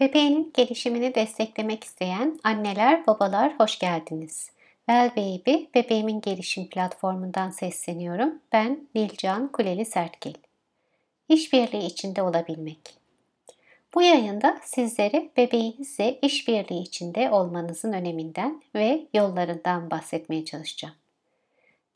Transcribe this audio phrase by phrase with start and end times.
[0.00, 4.50] Bebeğinin gelişimini desteklemek isteyen anneler, babalar hoş geldiniz.
[4.86, 8.38] Well Baby, bebeğimin gelişim platformundan sesleniyorum.
[8.52, 10.34] Ben Nilcan Kuleli Sertgil.
[11.28, 12.78] İşbirliği içinde olabilmek.
[13.94, 20.94] Bu yayında sizlere bebeğinizle işbirliği içinde olmanızın öneminden ve yollarından bahsetmeye çalışacağım.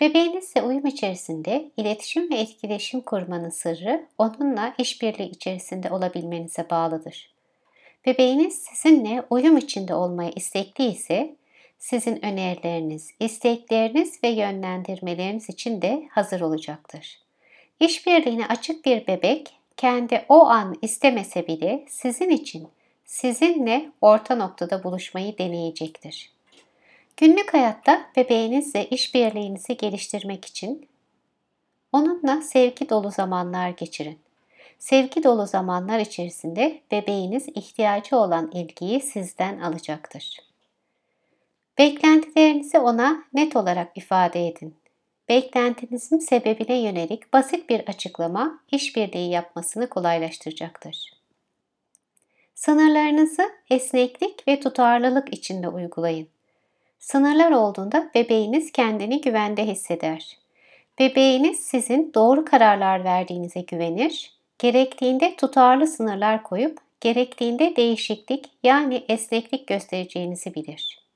[0.00, 7.32] Bebeğinizle uyum içerisinde iletişim ve etkileşim kurmanın sırrı onunla işbirliği içerisinde olabilmenize bağlıdır.
[8.06, 11.36] Bebeğiniz sizinle uyum içinde olmaya istekli ise
[11.78, 17.18] sizin önerileriniz, istekleriniz ve yönlendirmeleriniz için de hazır olacaktır.
[17.80, 22.68] İşbirliğine açık bir bebek kendi o an istemese bile sizin için
[23.04, 26.32] sizinle orta noktada buluşmayı deneyecektir.
[27.16, 30.88] Günlük hayatta bebeğinizle işbirliğinizi geliştirmek için
[31.92, 34.18] onunla sevgi dolu zamanlar geçirin.
[34.82, 40.36] Sevgi dolu zamanlar içerisinde bebeğiniz ihtiyacı olan ilgiyi sizden alacaktır.
[41.78, 44.76] Beklentilerinizi ona net olarak ifade edin.
[45.28, 51.12] Beklentinizin sebebine yönelik basit bir açıklama işbirliği yapmasını kolaylaştıracaktır.
[52.54, 56.28] Sınırlarınızı esneklik ve tutarlılık içinde uygulayın.
[56.98, 60.38] Sınırlar olduğunda bebeğiniz kendini güvende hisseder.
[60.98, 70.54] Bebeğiniz sizin doğru kararlar verdiğinize güvenir Gerektiğinde tutarlı sınırlar koyup gerektiğinde değişiklik yani esneklik göstereceğinizi
[70.54, 71.06] bilir.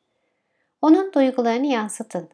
[0.82, 2.28] Onun duygularını yansıtın.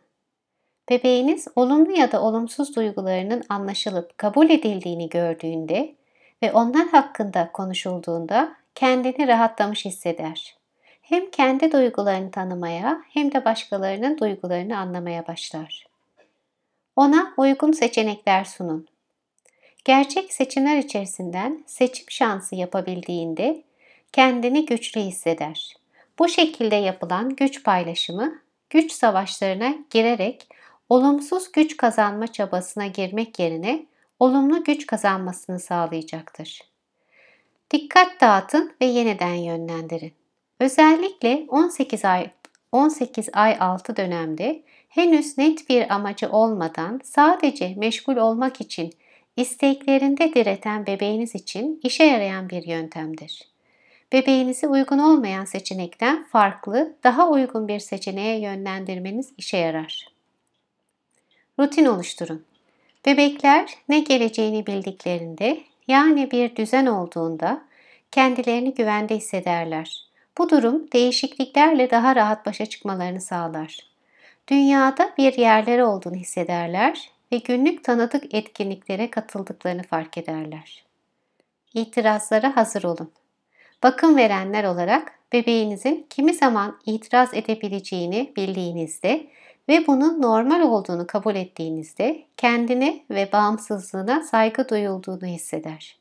[0.91, 5.95] Bebeğiniz olumlu ya da olumsuz duygularının anlaşılıp kabul edildiğini gördüğünde
[6.43, 10.57] ve onlar hakkında konuşulduğunda kendini rahatlamış hisseder.
[11.03, 15.87] Hem kendi duygularını tanımaya hem de başkalarının duygularını anlamaya başlar.
[16.97, 18.92] Ona uygun seçenekler sunun.
[19.85, 23.63] Gerçek seçimler içerisinden seçim şansı yapabildiğinde
[24.13, 25.75] kendini güçlü hisseder.
[26.19, 28.39] Bu şekilde yapılan güç paylaşımı,
[28.71, 30.47] güç savaşlarına girerek
[30.89, 33.87] olumsuz güç kazanma çabasına girmek yerine
[34.21, 36.61] olumlu güç kazanmasını sağlayacaktır.
[37.71, 40.13] Dikkat dağıtın ve yeniden yönlendirin.
[40.61, 42.31] Özellikle 18 ay
[42.73, 48.95] 18 ay altı dönemde henüz net bir amacı olmadan sadece meşgul olmak için
[49.37, 53.49] isteklerinde direten bebeğiniz için işe yarayan bir yöntemdir.
[54.13, 60.09] Bebeğinizi uygun olmayan seçenekten farklı, daha uygun bir seçeneğe yönlendirmeniz işe yarar.
[61.59, 62.45] Rutin oluşturun.
[63.07, 67.63] Bebekler ne geleceğini bildiklerinde, yani bir düzen olduğunda
[68.11, 70.07] kendilerini güvende hissederler.
[70.39, 73.79] Bu durum değişikliklerle daha rahat başa çıkmalarını sağlar.
[74.49, 80.85] Dünyada bir yerleri olduğunu hissederler ve günlük tanıdık etkinliklere katıldıklarını fark ederler.
[81.75, 83.11] İtirazlara hazır olun.
[83.83, 89.27] Bakım verenler olarak bebeğinizin kimi zaman itiraz edebileceğini bildiğinizde
[89.69, 95.97] ve bunun normal olduğunu kabul ettiğinizde kendine ve bağımsızlığına saygı duyulduğunu hisseder.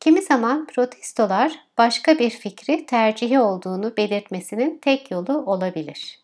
[0.00, 6.23] Kimi zaman protestolar başka bir fikri tercihi olduğunu belirtmesinin tek yolu olabilir.